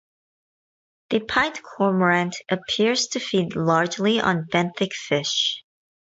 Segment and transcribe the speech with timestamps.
[1.11, 5.63] The pied cormorant appears to feed largely on benthic fish.